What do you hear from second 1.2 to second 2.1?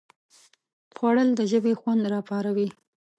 د ژبې خوند